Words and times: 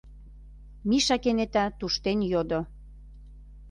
—Миша 0.89 1.17
кенета 1.23 1.65
туштен 1.79 2.19
йодо. 2.31 2.59